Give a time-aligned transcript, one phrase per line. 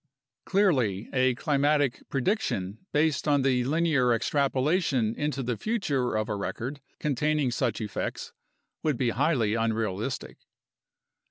[0.45, 6.81] Clearly, a climatic prediction based on the linear extrapolation into the future of a record
[6.97, 8.33] containing such effects
[8.81, 10.37] would be highly unrealistic.